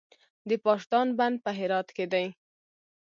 د 0.49 0.51
پاشدان 0.65 1.07
بند 1.17 1.35
په 1.43 1.51
هرات 1.57 1.87
کې 1.95 2.05
دی 2.13 2.25